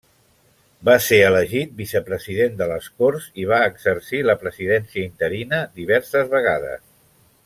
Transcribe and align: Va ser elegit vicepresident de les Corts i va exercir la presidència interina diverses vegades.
Va 0.87 0.93
ser 1.07 1.19
elegit 1.25 1.75
vicepresident 1.81 2.57
de 2.63 2.67
les 2.73 2.87
Corts 3.03 3.27
i 3.43 3.45
va 3.53 3.59
exercir 3.73 4.23
la 4.31 4.37
presidència 4.45 5.05
interina 5.11 5.61
diverses 5.81 6.33
vegades. 6.37 6.83